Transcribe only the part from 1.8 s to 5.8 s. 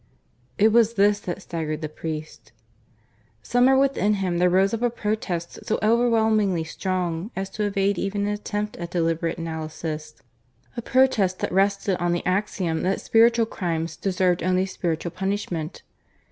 the priest. Somewhere within him there rose up a protest so